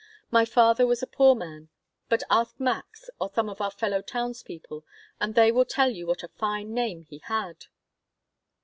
[0.31, 1.69] My father was a poor man,
[2.09, 4.83] but ask Max or some of our fellow townspeople
[5.19, 7.65] and they will tell you what a fine name he had."